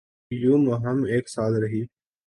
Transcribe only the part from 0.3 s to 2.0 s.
یوں مہم ایک سال رہی۔